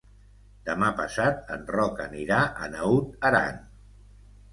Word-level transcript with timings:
Demà 0.69 0.87
passat 1.01 1.51
en 1.55 1.67
Roc 1.75 2.01
anirà 2.05 2.39
a 2.63 2.71
Naut 2.77 3.13
Aran. 3.31 3.61